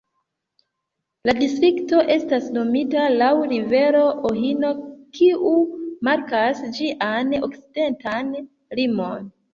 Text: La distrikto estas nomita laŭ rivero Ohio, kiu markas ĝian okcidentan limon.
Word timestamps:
La 1.29 1.35
distrikto 1.39 1.99
estas 2.13 2.47
nomita 2.55 3.03
laŭ 3.17 3.29
rivero 3.51 4.01
Ohio, 4.31 4.71
kiu 5.19 5.53
markas 6.09 6.65
ĝian 6.79 7.37
okcidentan 7.51 8.33
limon. 8.81 9.31